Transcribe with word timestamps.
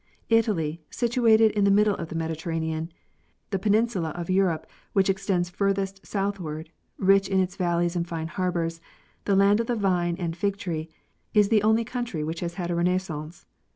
'Italy, 0.39 0.81
situated 0.89 1.51
in 1.51 1.63
the 1.63 1.69
middle 1.69 1.93
of 1.93 2.09
the 2.09 2.15
Mediterranean, 2.15 2.91
the 3.51 3.59
penin 3.59 3.87
| 3.89 3.91
sula 3.91 4.09
of 4.13 4.31
Europe 4.31 4.65
which 4.93 5.11
extends 5.11 5.51
furthest 5.51 6.03
southward, 6.03 6.71
rich 6.97 7.29
in 7.29 7.39
its 7.39 7.55
valleys 7.55 7.95
and 7.95 8.07
fine 8.07 8.25
harbors, 8.25 8.81
the 9.25 9.35
land 9.35 9.59
of 9.59 9.67
the 9.67 9.75
vine 9.75 10.15
and 10.17 10.35
fig 10.35 10.57
tree, 10.57 10.89
is 11.35 11.49
the 11.49 11.61
only 11.61 11.85
country 11.85 12.23
which 12.23 12.39
has 12.39 12.55
had 12.55 12.71
a 12.71 12.75
renaissance. 12.75 13.45